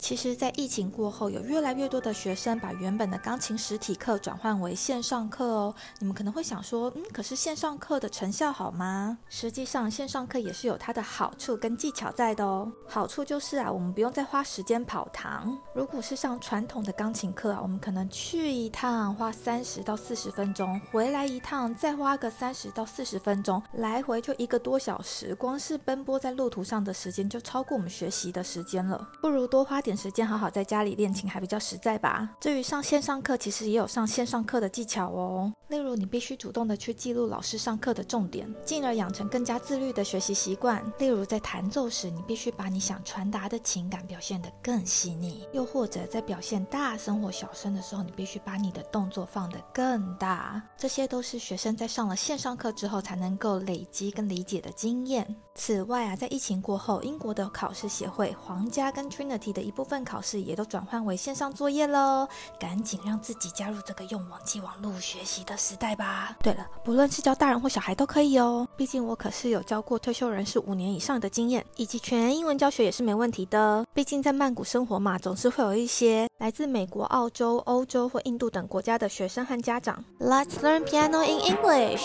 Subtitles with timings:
[0.00, 5.74] 其实，在疫情过后，有越来越多的学生把原本的钢琴实体课转换为线上课哦。
[5.98, 9.18] 你们可能会想说，嗯，可是线上课的成效好吗？
[9.28, 12.72] 实际上，线上课也是有它的好处跟技巧在的哦。
[12.88, 15.56] 好处就是啊，我们不用再花时间跑堂。
[15.74, 29.06] 如果是上传统的钢琴课啊，我们可能去一趟花三十到四十分钟，回来一趟再花个三十到四十分钟，来回就一个多小时，光是奔波在路途上的时间就超过我们学习的时间了。
[29.20, 29.89] 不如多花点。
[29.96, 32.28] 时间好好在家里练琴还比较实在吧。
[32.40, 35.52] 至于上线上课，其实也有上线上课的技巧哦。
[35.68, 40.84] 例如，你必须主动的去记录老师上课的重点，进而养成更加自律的学习习惯。
[40.98, 50.60] 例如，在弹奏时，你必须把你想传达的情感表现得更细腻；又或者在表现大声或小声的时候，你必须把你的动作放得更大。
[50.76, 55.36] 这些都是学生在上了线上课之后才能够累积跟理解的经验。
[55.54, 62.28] 此外啊，在疫情过后，英国的考试协会、皇家跟 Trinity 的一部部分考试也都转换为线上作业喽。
[62.58, 66.36] 赶紧让自己加入这个用网际网络学习的时代吧。
[66.42, 68.68] 对了，不论是教大人或小孩都可以哦。
[68.76, 73.86] 毕竟我可是有教过退休人士五年以上的经验，以及全英文教学也是没问题的。
[73.94, 80.04] 毕竟在曼谷生活嘛，总是会有一些来自美国、澳洲、欧洲或印度等国家的学生和家长。
[80.18, 82.04] Let's learn piano in English.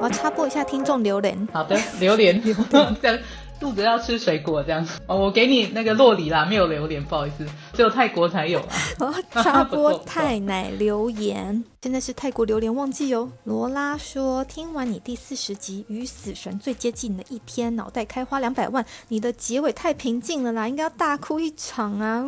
[0.00, 1.46] 我要插播一下听众榴莲。
[1.52, 2.50] 好的，榴莲，这
[3.08, 3.18] 样
[3.62, 5.00] 肚子要吃水果这样子。
[5.06, 8.68] 哦，我给你那个洛里啦，没有榴莲，不好意思，只有泰国才有啊。
[8.98, 11.62] 我 插播泰奶留言。
[11.80, 13.28] 现在是泰国榴莲旺季哦。
[13.42, 18.84] 罗拉说：“听完你第四十集与死神最接近的一天，脑袋开花两百万。
[19.08, 22.24] 你的结尾太平静了啦，应该要大哭一场啊！”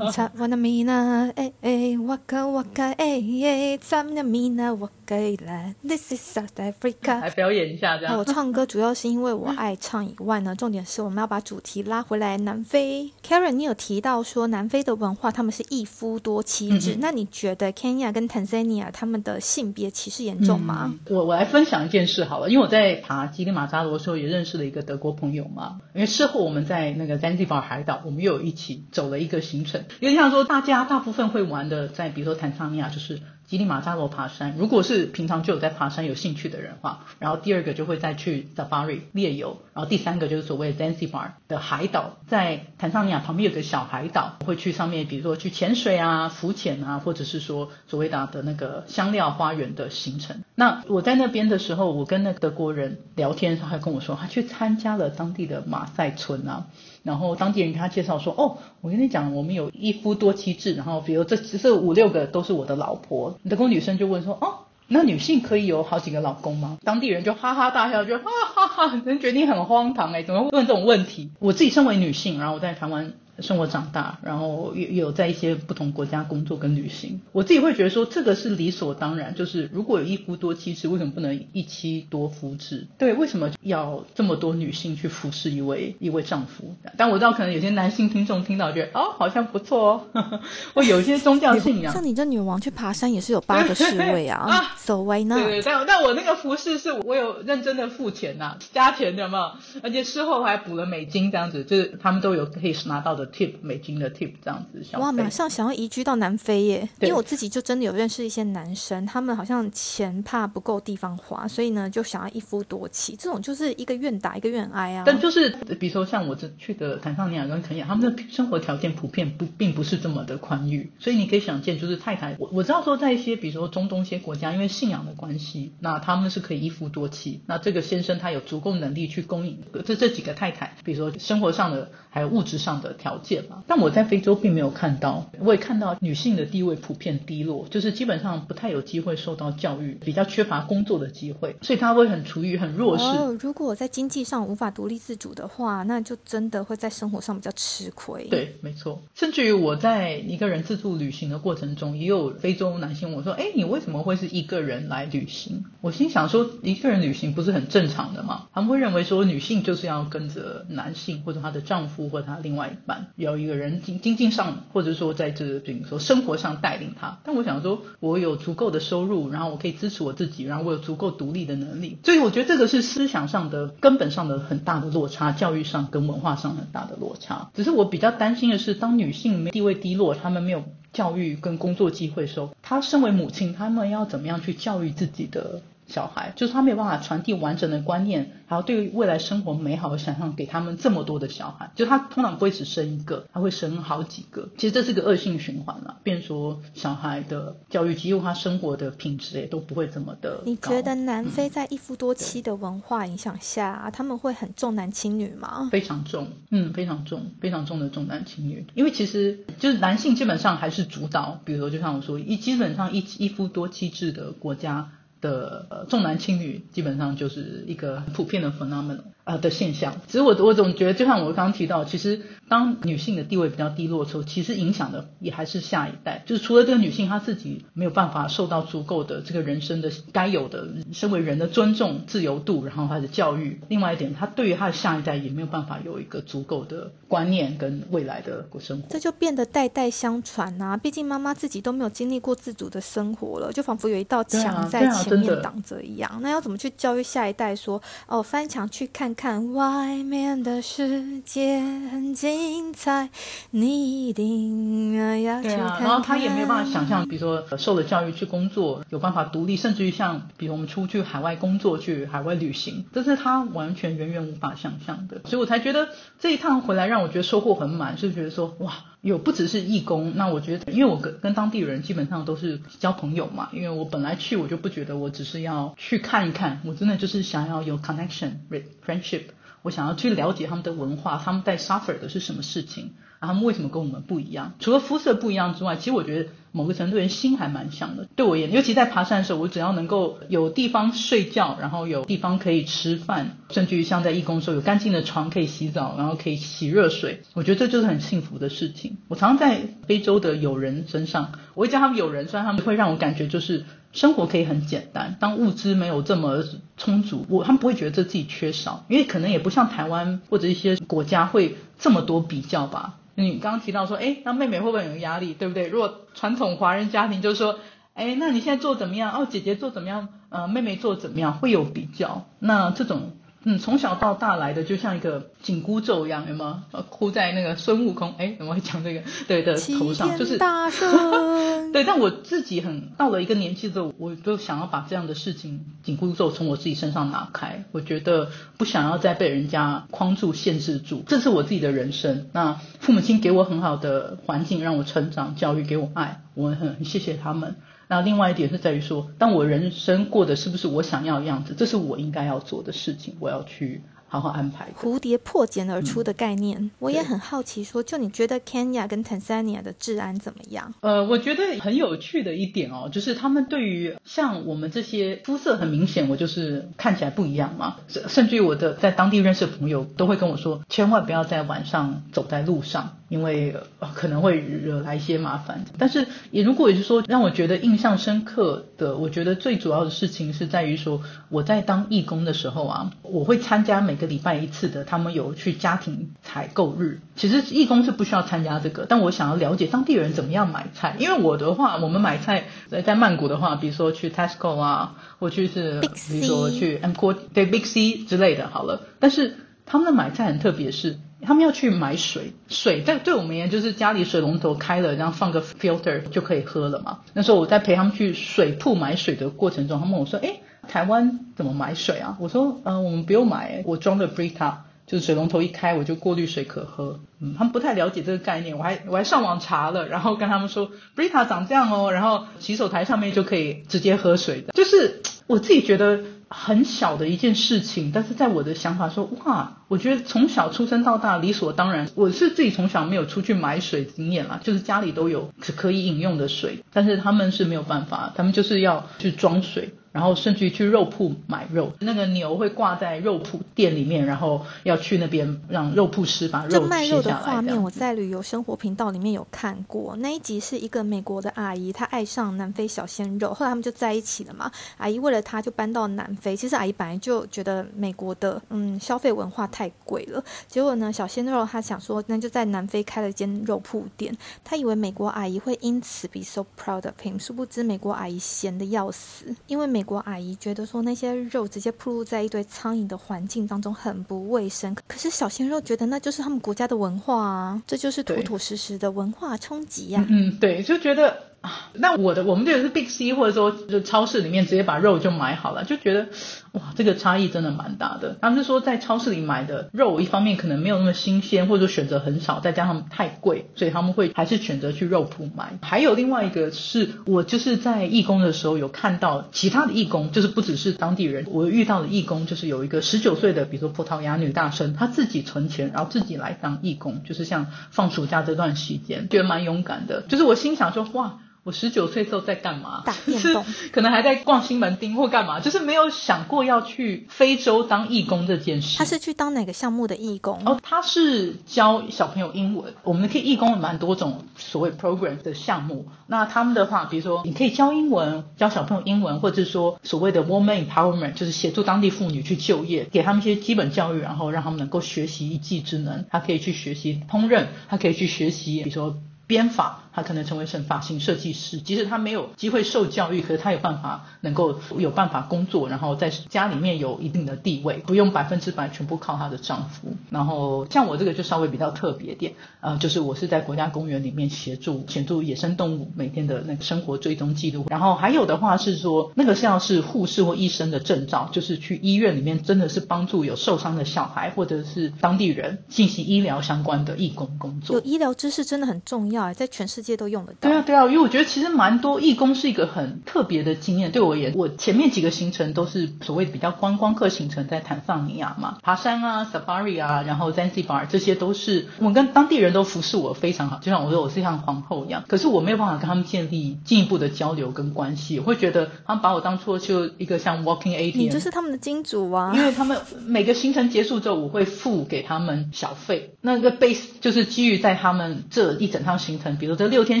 [0.12, 5.74] 查瓦纳米娜，哎哎，哇卡哇卡，哎哎，查瓦纳米娜，我给了。
[5.86, 7.20] This is South Africa。
[7.20, 8.18] 来表演一下这样。
[8.18, 12.36] 我唱歌主要是因为我爱唱以外呢，重点是我们要把主题拉回来。
[12.36, 17.54] 南非，Karen，你有提到说南非的文化他们是一夫多妻制，那你觉？
[17.54, 20.92] 得 Kenya 跟 Tanzania 他们的性别歧视严重吗？
[21.08, 25.78] 我我来分享一件事好了，因为我在爬吉力马扎罗的时候也认识了一个德国朋友嘛。
[25.94, 33.20] 因为事后我们在那个 Zanzibar 海岛，我们又有一起走了一个行程，有点像说大家大部分会玩的，在比如说坦桑尼亚就是。
[33.46, 50.42] 吉力马扎罗爬山，如果是平常就有在爬山有兴趣的人话，然后第二个就会再去 Safari 猎游，然后第三个就是所谓 Zanzibar 的海岛，在坦桑尼亚旁边有个小海岛，会去上面，比如说去潜水啊、浮潜啊，或者是说所谓的的那个香料花园的行程。
[50.54, 56.66] 那我在那边的时候，我跟那个德国人聊天的时候，他跟我说，他去参加了当地的马赛村啊。
[57.04, 60.74] 然后当地人跟他介绍说：“哦，我跟你讲，我们有一夫多妻制。
[60.74, 71.30] 然后比如这这五六个都是我的老婆。”德国女生就问说：“哦，那女性可以有好几个老公吗？”当地人就哈哈大笑，就哈哈哈，人觉得你很荒唐哎，怎么会问这种问题？
[71.38, 73.12] 我自己身为女性，然后我在台湾。
[73.40, 79.34] 生活长大，然后有有在一些不同国家工作跟旅行，我自己会觉得说这个是理所当然。
[79.34, 82.86] 就是如果有一夫多妻制，为什么不能一妻多夫制？
[82.98, 86.74] 对，为什么要这么多女性去服侍一位一位丈夫？
[86.96, 90.40] 但我知道可能有些男性听众听到觉得哦好像不错哦，
[90.74, 91.92] 或有一些宗教信仰。
[91.92, 95.38] 像你这女王去爬山也是有八个 侍卫啊， So why not？
[95.38, 103.23] 对对，但但我那个服侍是我有认真的付钱呐，加钱的嘛，而且事后还补了美金这样子，就是他们都有可以拿到的。
[103.28, 106.88] Tip 美金的 tip 这样子，哇，马上想要移居到南非耶！
[107.00, 115.04] 因为我自己就真的有认识一些男生，他们好像钱怕不够地方花，所以呢就想要一夫多妻，这种就是一个愿打一个愿挨啊。
[115.06, 133.44] 但就是比如说像我这去的坦桑尼亚跟肯亚，他们的生活条件普遍不并不是这么的宽裕，所以你可以想见，就是太太，我我知道说在一些比如说中东一些国家，因为信仰的关系，那他们是可以一夫多妻，那这个先生他有足够能力去供应这这几个太太，比如说生活上的还有物质上的条件。
[133.66, 143.04] 但我在非洲并没有看到，我也看到女性的地位普遍低落，就是基本上不太有机会受到教育，比较缺乏工作的机会，所以她会很处于很弱势。
[143.40, 148.26] 如果我在经济上无法独立自主的话，那就真的会在生活上比较吃亏。
[148.28, 149.02] 对，没错。
[149.14, 163.03] 甚至于我在一个人自助旅行的过程中，也有非洲男性我说：“哎，你为什么会是一个人来旅行？”我心想说：“一个人旅行不是很正常的吗？”他们会认为说女性就是要跟着男性或者她的丈夫或者她另外一半。
[163.16, 177.50] 有一个人经经济上，或者说在这比如说生活上带领他，但我想说，我有足够的收入，然后我可以支持我自己，然后我有足够独立的能力，所以我觉得这个是思想上的根本上的很大的落差，教育上跟文化上很大的落差。
[177.54, 180.64] 只是我比较担心的是，当女性地位低落，她们没有。
[180.94, 194.48] 教育跟工作机会时候，她身为母亲，她们要怎么样去教育自己的小孩，就是他没有办法传递完整的观念，还有对未来生活美好的想象给他们这么多的小孩，就他通常不会只生一个，他会生好几个。
[194.56, 200.40] 其实这是个恶性循环了，变说小孩的教育，几乎他生活的品质也都不会这么的。
[200.44, 205.68] 你觉得南非在一夫多妻的文化影响下，他们会很重男轻女吗？
[205.70, 208.66] 非常重，嗯，非常重，非常重的重男轻女。
[208.74, 214.90] 因为其实就是男性基本上还是主导，比如说就像我说，一基本上一一夫多妻制的国家。
[215.24, 219.94] 的呃重男轻女基本上就是一个普遍的 phenomenon 啊的现象。
[220.06, 226.22] 其实我我总觉得，就像我刚刚提到，其实当女性的地位比较低落的时候，其实影响的也还是下一代。
[226.26, 238.88] 就是除了这个女性她自己没有办法受到足够的这个人生的该有的身为人的尊重、自由度，然后她的教育，另外一点，她对于她的下一代也没有办法有一个足够的观念跟未来的过生活。
[238.90, 240.76] 这就变得代代相传啊。
[240.76, 245.14] 毕竟妈妈自己都没有经历过自主的生活了，就仿佛有一道墙在前。
[245.14, 253.08] 面挡着一样，那要怎么去教育下一代说哦，翻墙去看看外面的世界很精彩，
[253.50, 255.56] 你一定要去看。
[255.56, 265.20] 对啊，然后他也没有办法想象，比如说受了教育去工作，有办法独立，甚至于像比如我们出去海外工作、去海外旅行，这是他完全远远无法想象的。
[265.24, 265.88] 所以我才觉得
[266.18, 268.74] 这一趟回来让我觉得收获很满，是觉得说哇。
[269.04, 279.24] 有不只是义工，那我觉得，因为我跟跟当地人基本上都是交朋友嘛，因为我本来去我就不觉得我只是要去看一看，我真的就是想要有 connection，friendship，
[279.60, 282.94] 我想要去了解他们的文化，他们在 suffer 的是什么事情。
[283.26, 284.52] 他们为什么跟我们不一样？
[284.58, 288.06] 除了肤色不一样之外，其实我觉得某个程度人心还蛮像的。
[288.16, 298.98] 对我而言，尤其在爬山的时候，我只要能够有地方睡觉，然后有地方可以吃饭，甚至于像在义工时候有干净的床可以洗澡，然后可以洗热水，我觉得这就是很幸福的事情。
[299.08, 306.44] 我常常在非洲的友人身上，我会叫他们友人，虽然他们会让我感觉就是生活可以很简单，当物资没有这么
[306.76, 312.94] 充足，我他们不会觉得这自己缺少，因为可能也不像台湾或者一些国家会这么多比较吧。
[313.14, 315.68] 你刚刚提到说，哎，那妹妹会不会有压力，对不对？
[315.68, 317.58] 如果传统华人家庭就是说，
[317.94, 319.12] 哎，那你现在做怎么样？
[319.12, 320.08] 哦，姐姐做怎么样？
[320.28, 321.34] 呃，妹妹做怎么样？
[321.34, 322.26] 会有比较。
[322.38, 323.12] 那这种。
[323.44, 326.64] 嗯，从小到大来的就像一个紧箍咒一样，有吗？
[326.72, 329.02] 呃，箍在那个孙悟空，哎，怎么会讲这个？
[329.28, 330.38] 对的，头上就是。
[330.38, 330.90] 大圣
[331.72, 337.64] 对，但我自己很到了一个年纪之后，我都想要把这样的事情紧箍咒从我自己身上拿开。
[337.72, 342.28] 我觉得不想要再被人家框住、限制住，这是我自己的人生。
[342.32, 347.56] 那父母亲给我很好的环境，让我成长、教育，给我爱，我很谢谢他们。
[347.88, 353.82] 那另外一点是在于说，当我人生过的是不是我想要的样子，这是我应该要做的事情，我要去。
[354.06, 354.68] 好好安排。
[354.80, 357.64] 蝴蝶破茧而出的概念，我也很好奇。
[357.64, 360.72] 说，就你觉得 Kenya 跟 Tanzania 的治安怎么样？
[360.82, 367.78] 呃，我觉得很有趣的一点哦，就是他们对于像我们这些肤色很明显，我就是看起来不一样嘛。
[367.88, 373.56] 甚至于我的在当地认识的朋友都会跟我说，千万不要在晚上走在路上，因为
[373.94, 375.64] 可能会惹来一些麻烦。
[375.76, 384.04] 但是也如果也是说让我觉得印象深刻的，我觉得最主要的事情是在于说，我在当义工的时候啊，我会参加每个。
[384.04, 387.00] 礼拜一次的，他们有去家庭采购日。
[387.16, 390.94] 其实义工是不需要参加这个，但我想要了解当地人怎么样买菜。
[390.98, 395.80] 因为我的话，我们买菜在在曼谷的话，比如说去 Tesco 啊，或去是
[396.10, 398.82] 比如说去 M Co 对 Big C 之类的，好了。
[399.00, 407.00] 但是他们的买菜很特别，是他们要去买水，水在对我们而言就是家里水龙头开了，然后放个 filter 就可以喝了嘛。
[407.12, 410.40] 那时候我在陪他们去水铺买水的过程中，他们我说，哎。
[410.66, 412.16] 台湾怎么买水啊？
[412.18, 414.54] 我说，嗯，我们不用买，我装的 Brita，
[414.86, 417.00] 就是水龙头一开我就过滤水可喝。
[417.20, 424.54] 嗯，他们不太了解这个概念，我还我还上网查了，然后跟他们说 Brita 长这样哦，然后洗手台上面就可以直接喝水的。
[424.54, 431.88] 就是我自己觉得很小的一件事情，但是在我的想法说，哇，我觉得从小出生到大理所当然。
[431.94, 439.74] 我是自己从小没有出去买水经验啦，就是家里都有可以饮用的水，但是他们是没有办法，他们就是要去装水。
[439.94, 449.94] 然后甚至于去肉铺买肉，那个牛会挂在肉铺店里面，然后要去那边让肉铺师把肉这卖肉的画面，我在旅游生活频道里面有看过。
[450.00, 454.50] 那一集是一个美国的阿姨，她爱上南非小鲜肉，后来他们就在一起了嘛。
[454.78, 456.36] 阿姨为了他就搬到南非。
[456.36, 464.12] 其实阿姨本来就觉得美国的嗯消费文化太贵了，结果呢小鲜肉他想说那就在南非开了间肉铺店。
[464.42, 469.83] 他以为美国阿姨会因此 be so proud of him，殊不知美国阿姨闲的要死，因为美。
[469.84, 480.04] 国阿姨觉得说那些肉直接铺露在一堆苍蝇的环境当中很不卫生，可是小鲜肉觉得那就是他们国家的文化啊，这就是土土实实的文化冲击呀。
[480.08, 486.08] 嗯，对，就觉得啊，那我的我们这个是 Big C 或者说就超市里面直接把肉就买好了，就觉得
[486.54, 488.16] 哇，这个差异真的蛮大的。
[488.20, 495.58] 他们是说在超市里买的肉，一方面可能没有那么新鲜，或者说选择很少，再加上太贵，所以他们会还是选择去肉铺买。
[495.62, 510.02] 还有另外一个是我就是在义工的时候有看到其他的义工，就是不只是当地人，我遇到的义工就是有一个十九岁的，比如说葡萄牙女大生，她自己存钱，然后自己来当义工，就是像放暑假这段时间，觉得蛮勇敢的。
[510.02, 511.18] 就是我心想说，哇。
[511.44, 512.82] 我十九岁时候在干嘛？
[512.86, 518.78] 打电动，可能还在逛新门町或干嘛，就是没有想过要去非洲当义工这件事。
[518.78, 520.40] 他是去当哪个项目的义工？
[520.46, 522.72] 哦，他是教小朋友英文。
[522.82, 525.86] 我们可以义工有蛮多种所谓 program 的项目。
[526.06, 536.06] 那他们的话，比如说你可以教英文，教小朋友英文，或者说所谓的 woman empowerment，就是协助当地妇女去就业，给他们一些基本教育，然后让他们能够学习一技之能。
[536.10, 538.96] 他可以去学习烹饪，他可以去学习，比如说
[539.26, 539.82] 编法。
[539.94, 549.94] 他可能成为成发型设计师，即使他没有机会受教育，可是他有办法能够有办法工作，然后在家里面有一定的地位，不用百分之百全部靠她的丈夫。
[550.10, 557.66] 然后像我这个就稍微比较特别点，呃，就是我是在国家公园里面协助协助野生动物每天的那个生活追踪记录。
[557.70, 567.78] 然后还有的话是说，那个像是护士或医生的证照，就是去医院里面真的是帮助有受伤的小孩或者是当地人进行医疗相关的义工工作。
[567.78, 570.48] 有医疗知识真的很重要，在全世界都用得到。
[570.48, 573.92] 对啊，对啊，因为我觉得其实蛮多义工是一个很特别的经验。
[573.92, 585.04] 对我而言，我前面几个行程都是所谓比较观光客行程，在坦桑尼亚嘛，爬山啊，safari 啊，然后 Zanzibar，这些都是我跟当地人都服侍我非常好，就像我说我是像皇后一样。
[585.06, 592.32] 可是我没有办法跟他们建立进一步的交流跟关系，我会觉得他们把我当做就一个像 walking ATM，你就是他们的金主啊。
[592.34, 600.00] 因为他们每个行程结束之后，我会付给他们小费，那个 base 就是基于在他们这一整趟行程，比如这六天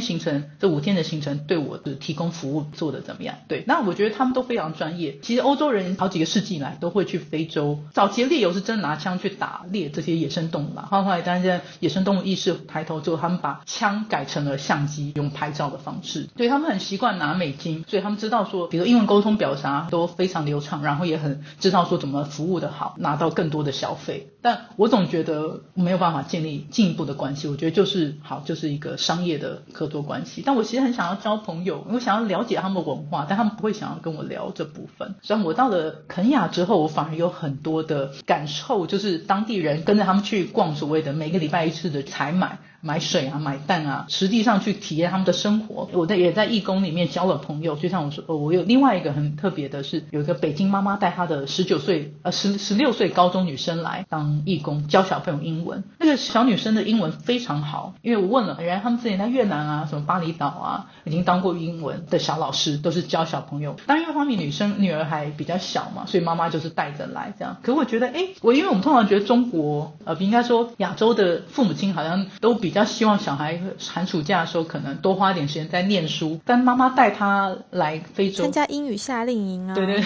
[0.00, 0.14] 行。
[0.14, 3.34] 程这五天的行程对我的提供服务做的怎么样？
[3.48, 5.18] 对，那我觉得他们都非常专业。
[5.20, 10.86] 其实欧洲人好几个世纪以来都会去非洲，早期猎游是真拿枪去打猎这些野生动物嘛。
[10.86, 16.26] 后来，当然野生动物意识抬头之后，他们把枪改成了相机，用拍照的方式。
[16.36, 24.28] 对他们很习惯拿美金，所以他们知道说，比如英文沟通表达都非常流畅，然后也很知道说怎么服务的好，拿到更多的消费。
[24.44, 27.48] 但我总觉得没有办法建立进一步的关系。
[27.48, 30.04] 我觉得就是好，就是一个商业的合作。
[30.04, 35.14] 关系，但我其实很想要交朋友，我想要了解他们的文化，但他们不会想要跟我聊这部分。
[35.22, 42.58] 所以我到了肯雅之后，我反而有很多的感受，就是当地人跟着他们去逛所谓的每个礼拜一次的采买。
[42.84, 45.88] 买水啊，买蛋啊，实际上去体验他们的生活。
[45.92, 55.82] 我在也在义工里面交了朋友，就像我说，我有另外一个很特别的是，有一个北京妈妈带她的十九岁呃十十六岁高中女生来当义工，教小朋友英文。
[56.04, 63.74] 那个小女生的英文非常好，因为我问了，原来他们之前在越南啊，什么巴厘岛啊，已经当过英文的小老师，都是教小朋友。
[63.86, 67.56] 当然，因为方面女生女儿还比较小嘛，所以妈妈就是带着来这样。
[67.62, 72.74] 可我觉得，哎，我因为我们通常觉得中国呃，应该说亚洲的父母亲好像都比。
[72.74, 79.76] 比较希望小孩寒暑假的时候可能多花点时间在念书，但妈妈带他来非洲参加英语夏令营啊。
[79.76, 80.02] 对对，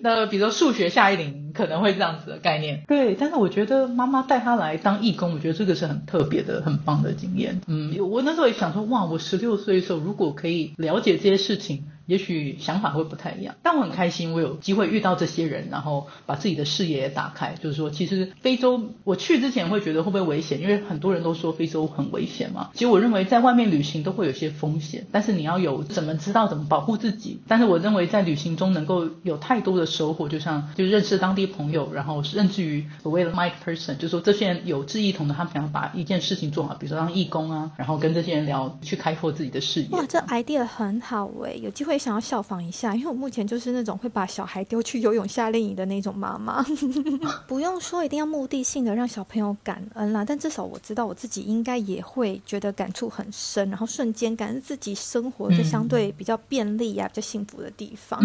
[0.00, 2.84] 那比如说数学夏令营可能会这样子的概念。
[2.86, 7.60] 对，但是我觉得妈妈带他来当义工，我觉得这个是很特别的、很棒的经验。
[7.66, 11.84] 嗯，我那时候也想说，哇，我十六岁的时候如果可以了解这些事情。
[12.08, 17.54] 也许想法会不太一样，但我很开心，我有机会遇到这些人，然后把自己的视野也打开。
[17.62, 22.70] 就是说，其实非洲我去之前会觉得会不会危险，因为很多人都说非洲很危险嘛。
[22.72, 27.38] 其实我认为在外面旅行都会有些风险，但是你要有怎么知道怎么保护自己。
[27.46, 39.88] 但是我认为在旅行中能够有太多的收获，就像就认识当地朋友，然后甚至于所谓的 Mike person，就是说这些人有志一同的，他们想要把一件事情做好，比如说当义工啊，然后跟这些人聊，去开拓自己的视野。
[39.90, 41.97] 哇，这 idea 很好哎，有机会。
[41.98, 46.64] 想要效仿一下， 因为我目前就是那种会把小孩丢去游泳夏令营的那种妈妈。
[47.48, 58.20] 不用说一定要目的性的让小朋友感恩啦，但至少我知道我自己应该也会觉得感触很深，然后瞬间感恩自己生活在相对比较便利呀、比较幸福的地方。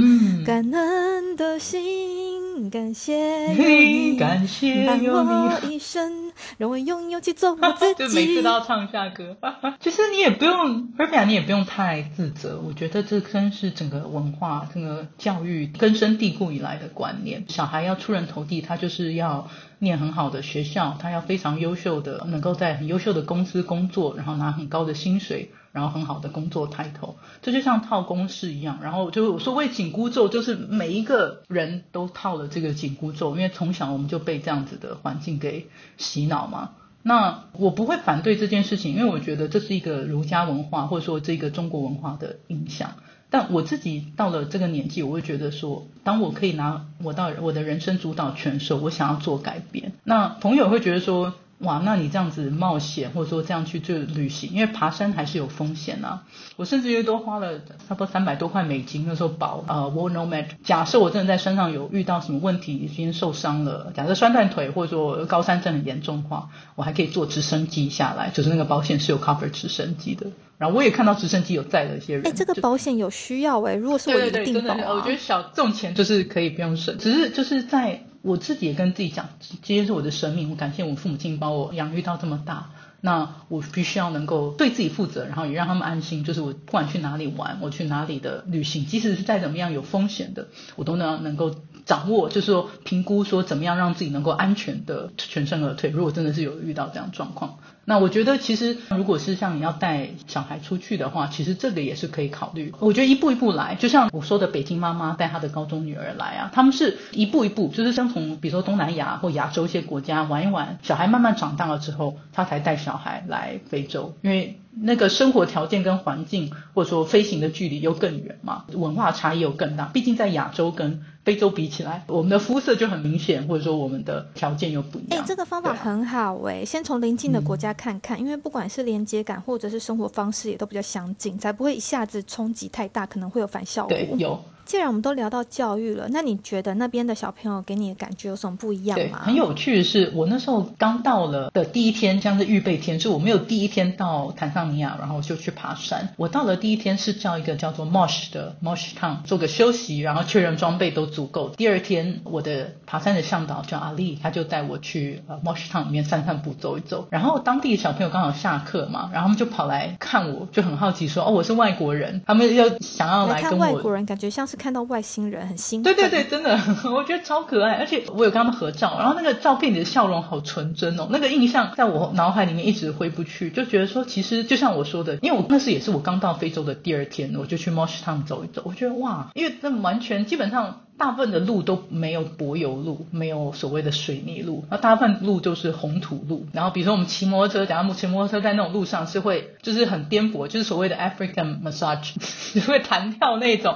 [0.45, 8.03] 感恩的心，感谢有你，感谢 伴我一生，让我拥有去做我自己。
[8.03, 9.35] 就每次都要唱下歌。
[9.79, 12.59] 其实你也不用 p e r f e 你也不用太自责。
[12.59, 13.62] 我觉得这真是。
[13.63, 17.45] 是整个文化、整个教育根深蒂固以来的观念。
[17.47, 27.15] 小孩要出人头地，他就是要念很好的学校，他要非常优秀的，能够在很优秀的公司工作，然后拿很高的薪水，然后很好的工作抬头。
[27.41, 28.79] 这就像套公式一样。
[28.83, 36.71] 然后就我所谓紧箍咒，就是每一个人都套了这个紧箍咒，因为从小我们就被这样子的环境给洗脑嘛。
[37.01, 42.95] 那我不会反对这件事情，因为我觉得这是一个儒家文化或者说这个中国文化的影响。
[43.33, 49.93] 但我自己到了这个年纪，我会觉得说，当我可以拿我到我的人生主导权的时候，我想要做改变。
[50.03, 51.33] 那朋友会觉得说。
[51.59, 56.23] 哇，那你这样子冒险，或者说这样去做旅行，因为爬山还是有风险啊。
[56.57, 60.47] 我甚至于都花了差不多三百多块美金，那时候保呃 War Nomad。
[60.65, 70.27] 假设我真的在山上有遇到什么问题，已经受伤了，假设摔断腿，或者说高山症很严重的话，我还可以坐直升机下来，就是那个保险是有 cover 直升机的。
[70.57, 72.27] 然后我也看到直升机有载了一些人。
[72.27, 78.03] 哎，这个保险有需要哎，如果是我一定保我觉得小这种钱就是可以不用省，只是就是在。
[78.23, 79.27] 我自己也跟自己讲，
[79.61, 82.69] 这些是我的生命，我感谢我父母亲把我养育到这么大，
[83.05, 86.23] 那我必须要能够对自己负责，然后也让他们安心。
[86.23, 91.53] 就是我不管去哪里玩，我去哪里的旅行，即使是再怎么样有风险的，我都能能够
[91.85, 95.89] 掌握，就是说评估说怎么样让自己能够安全的全身而退。
[95.89, 97.57] 如果真的是有遇到这样状况。
[97.85, 102.73] 那我觉得，其实如果是像你要带小孩出去的话，其实这个也是可以考虑。
[102.79, 114.59] 我觉得一步一步来，就像我说的，北京妈妈带她的高中女儿来啊，他们是一步一步，就是先从比如说东南亚或亚洲一些国家玩一玩，小孩慢慢长大了之后，他才带小孩来非洲，因为。
[114.75, 119.85] 那个生活条件跟环境，或者说飞行的距离又更远嘛，文化差异又更大。
[119.85, 125.21] 毕竟在亚洲跟非洲比起来，我们的肤色就很明显，或者说我们的条件又不一样。
[125.21, 133.95] 哎，这个方法很好哎，先从邻近的国家看看，因为不管是连接感或者是生活方式也都比较相近，才不会一下子冲击太大，可能会有反效果。
[133.95, 134.43] 对，有。
[134.65, 139.19] 既然我们都聊到教育了，那你觉得那边的小朋友给你的感觉有什么不一样吗？
[139.23, 146.13] 很有趣的是，我那时候刚到了的第一天，像是预备天，是我没有第一天到坦桑尼亚，然后就去爬山。
[146.17, 151.49] 我到了第一天是叫一个叫做 Mosh 的 Mosh Town 做个休息，然后确认装备都足够。
[151.49, 157.07] 第二天，我的爬山的向导叫阿丽，他就带我去呃 Mosh Town 里面散散步、走一走。
[157.09, 163.57] 然后当地的小朋友刚好下课嘛，然后他们就跑来看我，就很好奇说：“哦，我是外国人。”他们要想要来跟我。
[163.57, 165.43] 外国人感觉像是看到外星人。
[165.47, 166.57] 很兴奋，对对对，真的，
[166.93, 192.13] 我觉得超可爱，而且我有跟他们合照，然后那个照片里的笑容好纯真哦，那个印象在我脑海里面一直回不去，就觉得说，其实就像我说的，因为我那时也是我刚到非洲的第二天，我就去 Mosh Town 走一走，我觉得哇，因为那完全基本上大部分的路都没有柏油路，没有所谓的水泥路，那大部分路都是红土路，然后比如说我们骑摩托车，假如骑摩托车在那种路上是会就是很颠簸，就是所谓的 African massage，
[192.65, 193.75] 会弹跳那种。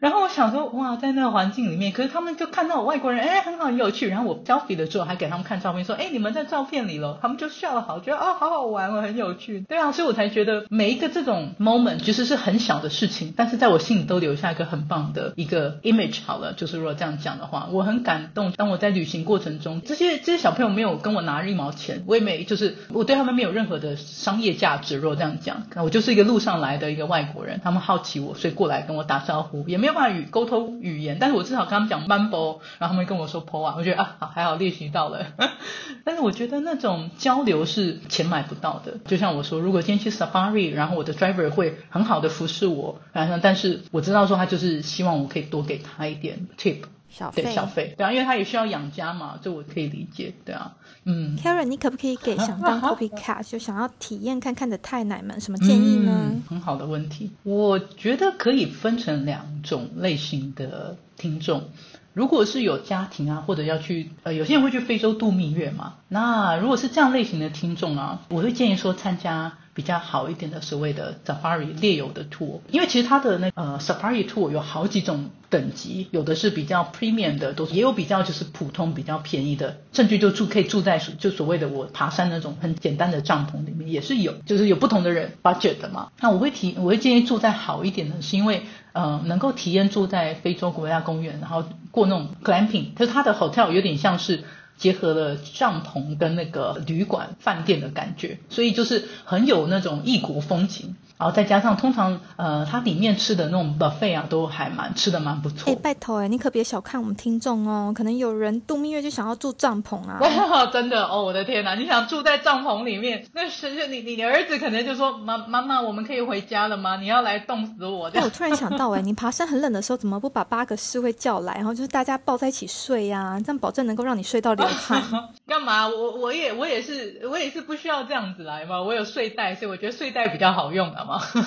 [0.00, 4.08] 然后我想说，哇，在那个环境里面，可是他们就看到我外国人，哎，很好，很有趣。
[4.08, 7.18] 然后我 selfie 的时候，还给他们看照片，说，哎，你们在照片里了。
[7.20, 9.60] 他们就笑了，好，觉得啊，好好玩哦，很有趣。
[9.68, 16.20] 对啊，所以我才觉得每一个这种 moment 其实是很小的事情，但是在我心里都留下一个很棒的一个 image。
[16.24, 18.52] 好了，就是如果这样讲的话，我很感动。
[18.52, 24.96] 当我在旅行过程中，这些这些小朋友没有跟我拿一毛钱，我也没就是我对他们没有任何的商业价值。
[24.96, 30.80] 如果这样讲，我就是一个路上来的一个外国人，他们好奇我，所以过来跟我打招呼，也没有办法语沟通。
[30.80, 35.26] 语言，但是我至少跟他们讲 mambo，然后他们跟我说 po 啊，我觉得啊，好还好练习到了。
[36.04, 38.98] 但是我觉得那种交流是钱买不到的。
[39.06, 56.30] 就像我说，如果今天去 safari，然后我的 driver 会很好的服侍我，然后但是我知道说他就是希望我可以多给他一点 tip 小费，小费，对啊，因为他也需要养家嘛，这我可以理解，对啊，嗯，Karen，你可不可以给想当 copycat 就想要体验看看的太奶们什么建议呢？
[56.48, 61.64] 很好的问题，我觉得可以分成两种类型的听众。
[62.12, 65.94] 如果是有家庭啊，或者要去呃，有些人会去非洲度蜜月嘛。
[66.08, 86.10] 那如果是这样类型的听众啊，我会建议说参加比较好一点的所谓的 safari 猎游的 tour，因为其实它的那呃 safari tour 有好几种等级，有的是比较 premium 的，都也有比较就是普通比较便宜的，甚至就住可以住在就所谓的我爬山那种很简单的帐篷里面也是有，就是有不同的人 budget 的嘛。
[86.20, 88.64] 那我会提我会建议住在好一点的，是因为。
[88.92, 94.44] 呃，能够体验住在非洲国家公园，然后过那种 glamping，就是它的 hotel 有点像是
[94.80, 100.96] 结合了帐篷跟那个旅馆饭店的感觉，所以就是很有那种异国风情。
[101.18, 105.70] 然后再加上，通常呃，它里面吃的那种 buffet 啊，都还蛮吃的蛮不错。
[105.70, 110.18] 哎，拜托哎，你可别小看我们听众哦，可能有人度蜜月就想要住帐篷啊。
[110.72, 116.96] 真的哦，我的天哪，你想住在帐篷里面，那是你你的儿子可能就说妈妈妈，我们可以回家了吗？
[116.96, 118.08] 你要来冻死我？
[118.14, 123.38] 哎，我突然想到哎，你爬山很冷的时候，怎么不把八个侍卫叫来，然后就是大家抱在一起睡呀？
[123.44, 125.02] 这样保证能够让你睡到 流汗。
[125.46, 125.88] 干嘛？
[125.88, 130.98] 我我也我也是我也是不需要这样子来嘛，我有睡袋，所以我觉得睡袋比较好用的。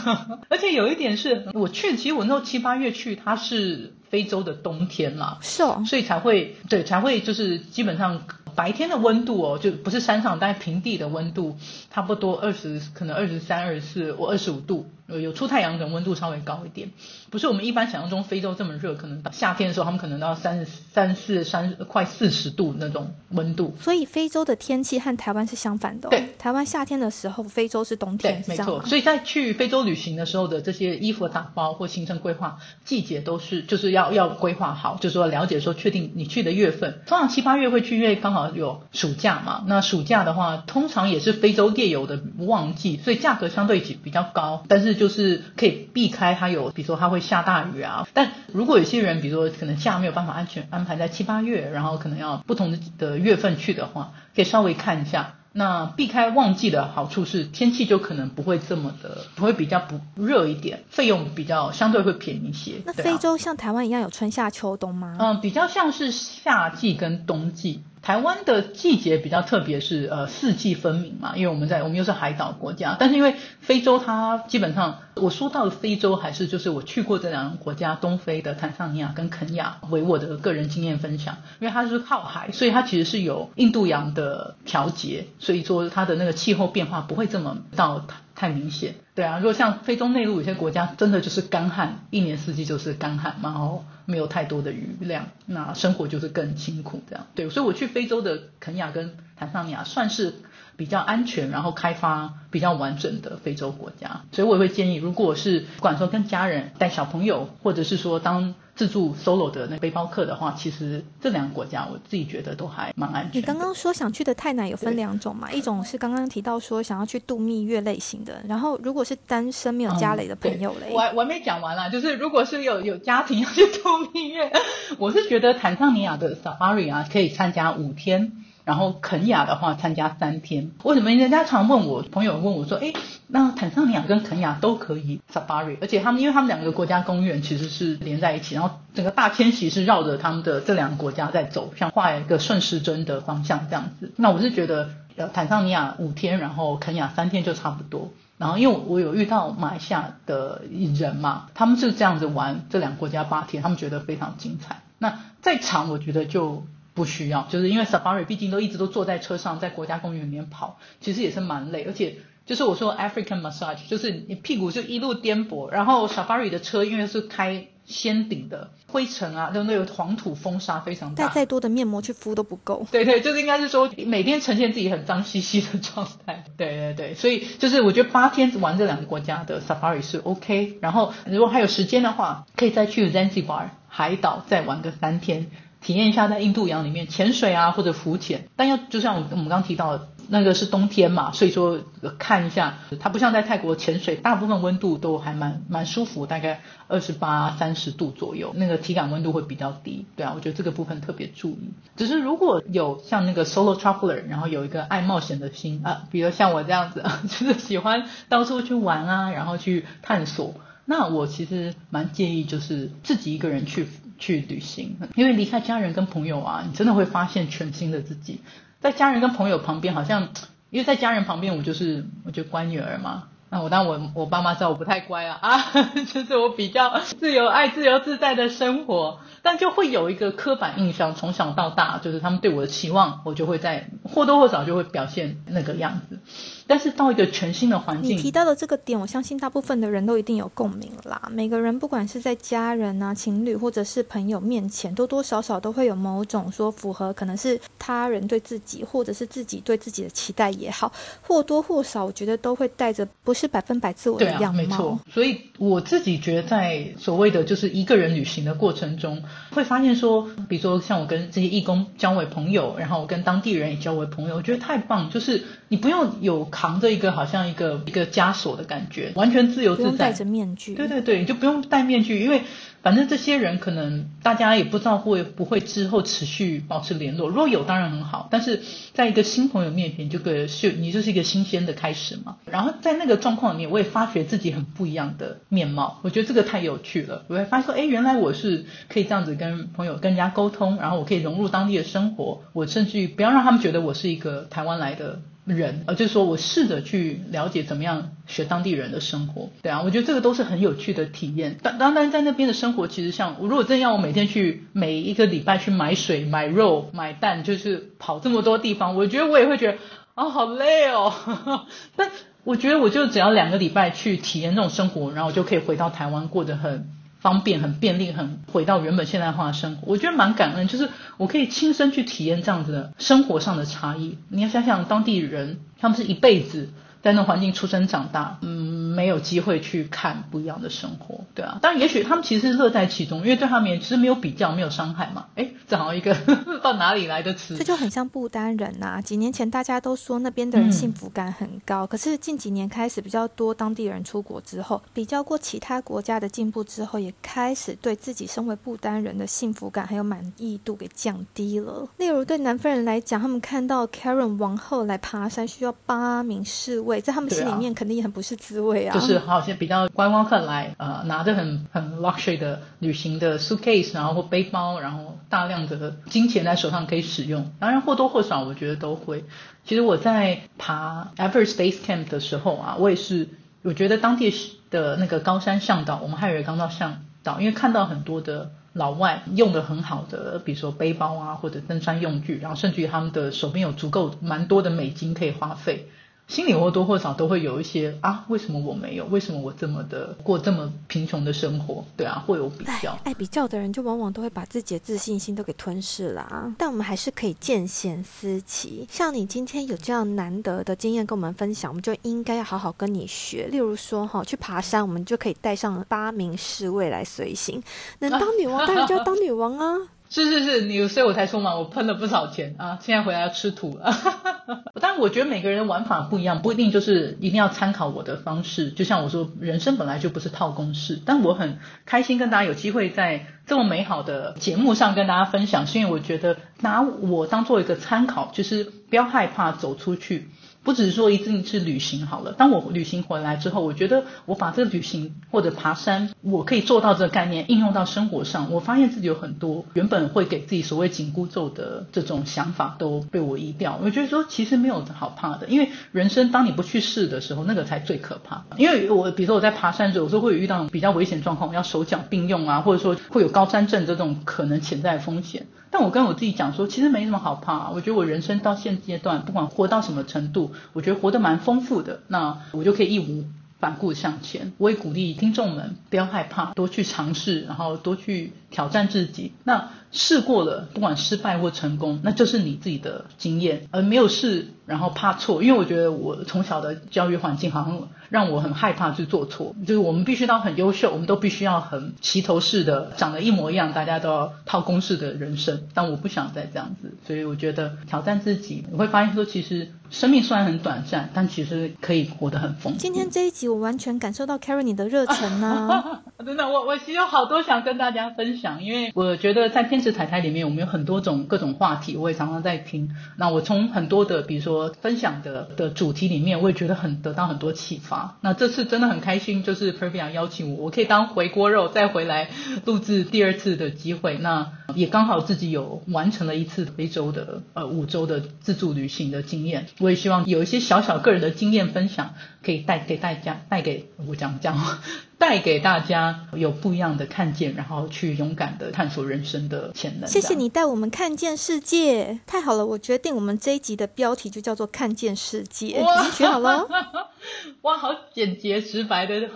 [0.49, 8.23] 而且有一点是我去，其实我那时候七八月去，它是非洲的冬天啦，是哦，所以才会对才会就是基本上
[8.55, 11.55] 白天的温度哦，就不是山上，但是平地的温度
[11.89, 14.85] 差不多二十，可能二十三、二十四或二十五度。
[15.07, 16.89] 有有出太阳的温度稍微高一点，
[17.29, 23.75] 不是我们一般想象中非洲这么热，可能夏天的时候他们可能到三十三四三快四十度那种温度。
[23.81, 26.07] 所以非洲的天气和台湾是相反的。
[26.07, 28.41] 对，台湾夏天的时候，非洲是冬天。
[28.41, 28.81] 对，没错。
[28.85, 37.01] 所以在去非洲旅行的时候的这些衣服打包或行程规划，季节都是就是要要规划好，就是说了解说确定你去的月份。
[37.05, 39.65] 通常七八月会去，因为刚好有暑假嘛。
[39.67, 44.92] 那暑假的话，通常也是非洲猎游的旺季，所以价格相对比比较高，但是。
[44.95, 48.07] 就是可以避开它有，比如说它会下大雨啊。
[48.13, 55.35] 但如果有些人，比如说可能假没有办法安全安排在七八月，然后可能要不同的的月份去的话，可以稍微看一下。
[55.55, 62.81] 那避开旺季的好处是天气就可能不会这么的，不会比较不热一点，费用比较相对会便宜一些。
[62.85, 65.15] 那非洲像台湾一样有春夏秋冬吗？
[65.19, 67.83] 嗯，比较像是夏季跟冬季。
[68.03, 88.05] 台湾的季节比较特别，是呃四季分明嘛，因为我们在我们又是海岛国家，但是因为非洲它基本上我说到的非洲还是就是我去过这两个国家，东非的坦桑尼亚跟肯亚为我的个人经验分享，因为它是靠海，所以它其实是有印度洋的调节，所以说它的那个气候变化不会这么到。
[88.35, 97.27] 太明显，对啊，如果像非洲内陆有些国家，真的就是干旱，一年四季就是干旱，然后没有太多的余量，那生活就是更辛苦这样。
[97.35, 100.35] 对，所以我去非洲的肯亚跟坦桑尼亚算是
[100.75, 108.55] 比较安全，然后开发比较完整的非洲国家，所以我也会建议，如果是不管说跟家人带小朋友，或者是说当。
[108.75, 113.39] 自助 solo 的那背包客的话，其实这两个国家我自己觉得都还蛮安全。
[113.39, 115.51] 你刚刚说想去的泰南有分两种嘛？
[115.51, 124.51] 一种是刚刚提到说想要去度蜜月类型的，然后如果是单身没有家累的朋友嘞，我我还没讲完啦，就是如果是有 有家庭要去度蜜月，
[124.97, 128.31] 我是觉得坦桑尼亚的 safari 啊可以参加五天。
[128.65, 132.93] 然后肯雅的话参加三天，为什么人家常问我朋友问我说，哎，
[133.27, 144.13] 那坦桑尼亚跟肯雅都可以 safari，而且他们因为他们两个国家公园其实是连在一起，然后整个大迁徙是绕着他们的这两个国家在走，像画一个顺时针的方向这样子。
[144.15, 148.11] 那我是觉得，呃，坦桑尼亚五天，然后肯雅三天就差不多。
[148.37, 154.81] 然后因为我有遇到马来西亚的人嘛，他们是这样子玩这两个国家八天，他们觉得非常精彩。
[154.99, 156.63] 那再长，我觉得就。
[156.93, 172.85] 不需要，就是因为 Safari 毕竟都一直都坐在车上，在国家公园里面跑，其实也是蛮累，而且就是我说 African massage，就是你屁股就一路颠簸，然后 Safari 的车因为是开掀顶的，灰尘啊，就那个黄土风沙非常大，带再多的面膜去敷都不够。
[172.91, 176.43] 对对，就是应该是说每天呈现自己很脏兮兮的状态。
[176.55, 185.49] 对对对，所以就是我觉得八天玩这两个国家的 Safari 是 OK，然后如果还有时间的话，可以再去 Zanzibar 海岛再玩个三天。
[185.83, 191.79] 体验一下在印度洋里面潜水啊，或者浮潜，但要就像我们刚提到的，那个是冬天嘛，所以说
[192.17, 201.73] 看一下，它不像在泰国潜水，大部分温度都还蛮蛮舒服，大概二十八三十度左右，那个体感温度会比较低，对啊，我觉得这个部分特别注意。
[201.97, 213.87] 只是如果有像那个 solo traveler，然后有一个爱冒险的心啊，比如像我这样子，就是喜欢到处去玩啊，然后去探索，那我其实蛮建议就是自己一个人去。
[214.23, 218.39] 去旅行，因为离开家人跟朋友啊，你真的会发现全新的自己。
[218.79, 220.29] 在家人跟朋友旁边，好像
[220.69, 223.23] 因为在家人旁边，我就是我就乖女儿嘛。
[223.49, 225.65] 那我当我我爸妈知道我不太乖啊 啊，
[226.07, 229.19] 就是我比较自由爱自由自在的生活。
[229.41, 236.19] 但就会有一个刻板印象，从小到大就是他们对我的期望，我就会在或多或少就会表现那个样子。
[236.65, 241.29] 但是到一个全新的环境，你提到的这个点，我相信大部分的人都一定有共鸣啦。
[241.31, 254.61] 每个人不管是在家人啊、情侣或者是朋友面前，多多少少都会有某种说符合，可能是他人对自己或者是自己对自己的期待也好，或多或少，我觉得都会带着不是百分百自我的样貌。
[254.61, 259.21] 没错，所以我自己觉得，在所谓的就是一个人旅行的过程中。
[259.53, 272.41] 会发现说，比如说像我跟这些义工交为朋友，然后我跟当地人也交为朋友，我觉得太棒，就是你不用有扛着一个好像一个一个枷锁的感觉，完全自由自在，戴着面具，对对对，你就不用戴面具，因为。
[272.83, 278.61] 反正这些人可能大家也不知道会不会之后持续保持联络，若有当然很好，但是
[278.93, 282.35] 在一个新朋友面前，这个是你就是一个新鲜的开始嘛。
[282.45, 287.23] 然后在那个状况里面，我也发觉自己很不一样的面貌，我觉得这个太有趣了。
[287.29, 295.21] 我会发现说，哎，原来我是可以这样子跟朋友跟人家沟通，然后我可以融入当地的生活，我甚至于不要让他们觉得我是一个台湾来的。
[295.45, 301.57] 人，呃，就是说我试着去了解怎么样学当地人的生活，对啊，我觉得这个都是很有趣的体验。
[301.61, 309.77] 当当然在那边的生活其实像我，如果真要我每天去每一个礼拜去买水、买肉、买蛋，就是跑这么多地方，我觉得我也会觉得
[310.15, 311.13] 啊好累哦。
[311.97, 312.09] 但
[312.45, 316.89] 我觉得我就只要两个礼拜去体验这种生活，然后我就可以回到台湾过得很
[317.23, 319.83] 方便、很便利、很回到原本现代化的生活。
[319.87, 324.17] 我觉得蛮感恩，就是我可以亲身去体验这样子的生活上的差异。
[324.27, 326.69] 你要想想当地人，他们是一辈子。
[327.03, 331.59] 在那环境出生长大，嗯，没有机会去看不一样的生活，对啊。
[331.61, 335.25] 当然，也许他们其实是乐在其中，因为对他们其实没有比较，没有伤害嘛。
[335.35, 336.15] 哎，这好像一个
[336.63, 337.57] 到哪里来的词？
[337.57, 339.01] 这就很像不丹人呐。
[339.01, 351.85] 几年前大家都说那边的人幸福感很高，可是近几年开始比较多当地人出国之后，比较过其他国家的进步之后，也开始对自己身为不丹人的幸福感还有满意度给降低了。
[351.97, 356.92] 例如对南非人来讲，他们看到 Karen 王后来爬山需要八名侍卫。
[357.01, 358.93] 在他们心里面肯定也很不是滋味啊。
[358.93, 367.51] 就是好像比较观光客来，呃，拿着很很 luxury 的旅行的 suitcase，然后或背包，然后大量的金钱在手上可以使用。
[367.59, 369.23] 当然或多或少，我觉得都会。
[369.65, 373.29] 其实我在爬 Everest Base Camp 的时候啊，我也是，
[373.61, 374.33] 我觉得当地
[374.69, 385.87] 的那个高山向导，我们还有一个高山向导，因为看到很多的老外用的很好的，比如说背包啊，或者登山用具，然后甚至于他们的手边有足够蛮多的美金可以花费。
[386.27, 389.05] 心里或多或少都会有一些啊，为什么我没有？
[389.07, 391.83] 为什么我这么的过这么贫穷的生活？
[391.95, 392.97] 对啊，会有比较。
[393.03, 396.55] 爱比较的人就往往都会把自己的自信心都给吞噬了啊。
[396.57, 403.47] 但我们还是可以见贤思齐，像你今天有这样难得的经验跟我们分享，我们就应该要好好跟你学。
[403.51, 407.61] 例如说哈，去爬山，我们就可以带上八名侍卫来随行。
[407.99, 409.77] 能当女王当然就要当女王啊。
[410.13, 413.91] 是是是，你所以我才说嘛，我喷了不少钱啊，现在回来要吃土了。
[414.79, 418.69] 但我觉得每个人玩法不一样，不一定就是一定要参考我的方式。
[418.69, 421.01] 就像我说，人生本来就不是套公式。
[421.03, 430.29] 但我很开心跟大家有机会在这么美好的节目上跟大家分享，是因为我觉得拿我当做一个参考，就是不要害怕走出去。
[430.63, 432.31] 不只是说一定是旅行好了。
[432.33, 438.51] 当我旅行回来之后，我觉得我把这个旅行或者爬山，我可以做到这个概念应用到生活上。
[438.51, 443.79] 我发现自己有很多原本会给自己所谓紧箍咒的这种想法都被我移掉。
[443.83, 448.45] 我觉得说其实没有好怕的，因为人生当你不去试的时候，那个才最可怕。
[448.57, 455.47] 因为我比如说我在爬山的时候，有时候会遇到比较危险状况，要手脚并用啊，或者说会有高山症这种可能潜在风险。
[455.69, 457.71] 但我跟我自己讲说，其实没什么好怕。
[457.71, 462.01] 我觉得我人生到现阶段，不管活到什么程度，我觉得活得蛮丰富的。
[462.07, 463.25] 那我就可以义无
[463.59, 464.53] 反顾向前。
[464.57, 469.33] 我也鼓励听众们不要害怕，多去尝试，然后多去挑战自己。
[469.43, 473.67] 那试过了，不管失败或成功，那就是你自己的经验。
[473.71, 477.87] 而没有试，然后怕错，因为我觉得我从小的教育环境好像。
[478.09, 485.63] 让我很害怕去做错，就是我们必须到很优秀，我们都必须要很齐头式的长得一模一样，大家都要套公式的人生。
[485.73, 492.79] 但我不想再这样子，所以我觉得挑战自己，你会发现说，其实生命虽然很短暂，但其实可以活得很丰富。
[492.79, 495.83] 今天这一集，我完全感受到 Karen 你的热忱呢。
[496.23, 502.95] 真的，我我其实有好多想跟大家分享，因为我觉得在天使彩台里面，我们有很多种各种话题，我也常常在听。
[503.17, 508.17] 那我从很多的，比如说分享的的主题里面，我也觉得很得到很多启发。
[508.21, 512.29] 那这次真的很开心，就是 p e r v i a 邀请我，我可以当回锅肉再回来
[512.65, 514.17] 录制第二次的机会。
[514.17, 519.67] 那也刚好自己有完成了一次非洲的呃五周的自助旅行的经验。
[519.79, 524.53] 我也希望有一些小小个人的经验分享，可以带给大家，带给我讲讲。
[525.19, 530.07] 带给大家有不一样的看见，然后去勇敢的探索人生的潜能。
[530.07, 532.65] 谢谢你带我们看见世界，太好了！
[532.65, 536.67] 我决定我们这一集的标题就叫做“看见世界”，已经选好了。
[537.61, 539.29] 哇，好简洁直白的，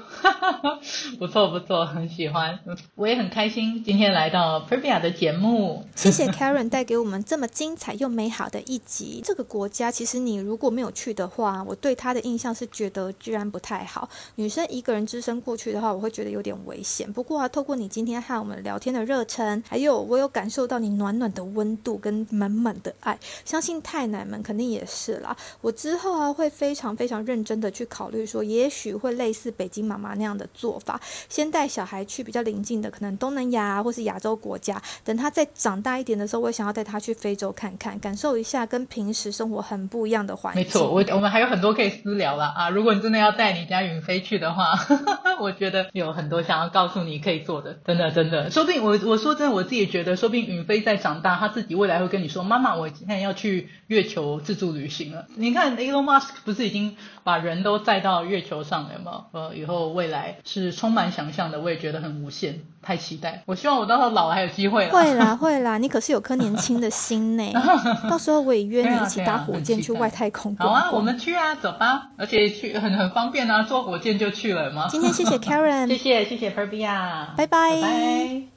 [1.19, 2.60] 不错不错，很喜欢。
[2.95, 5.86] 我也很开心今天来到 p e r v i a 的节目。
[5.95, 9.21] 谢谢 Karen 带给我们这么精彩又美好的一集。
[9.23, 14.10] 这个国家其实你如果没有去的话，我对他的印象是觉得居然不太好。
[14.36, 17.12] 女生一个人只身过去的话，我会觉得有点危险。
[17.12, 25.36] 不过啊，透过你今天和我们聊天的热忱，还有我有感受到你暖暖的温度跟满满的爱，相信太奶们肯定也是啦。
[25.62, 34.81] 我之后啊会非常非常认真的去考虑说，也许会类似北京妈妈那样的做法，先带小孩去比较邻近的，可能东南亚或是亚洲国家。
[35.03, 40.63] 等他再长大一点的时候，我想要带他去非洲看看，感受一下跟平时生活很不一样的环境。
[40.63, 42.69] 没错，我我们还有很多可以私聊了啊！
[42.69, 44.71] 如果你真的要带你家云飞去的话，
[45.39, 55.27] 我觉得有很多想要告诉你可以做的，真的真的，说不定我我说真的，我自己觉得，说不定云飞在长大，他自己未来会跟你说，妈妈，我今天要去月球自助旅行了。
[55.35, 63.43] 你看，Elon Musk 不是已经把人都都载到月球上了嘛，呃，以后未来是充满想象的，我也觉得很无限，太期待。
[63.45, 64.88] 我希望我到时候老了还有机会。
[64.89, 67.51] 会啦 会啦，你可是有颗年轻的心呢。
[68.10, 70.56] 到时候我也约你一起搭火箭去外太空。
[70.58, 74.88] 好啊，我们去啊，走吧，而且去很 很方便啊，坐火箭就去了嘛。
[74.88, 78.57] 今天谢谢 Karen，谢谢谢谢 Perbia，拜拜拜。